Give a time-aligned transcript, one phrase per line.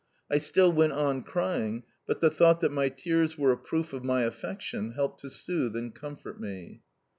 [0.31, 4.03] I still went on crying, but the thought that my tears were a proof of
[4.03, 6.81] my affection helped to soothe and comfort me.